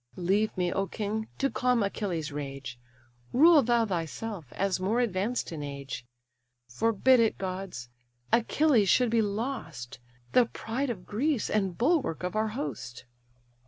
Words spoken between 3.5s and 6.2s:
thou thyself, as more advanced in age.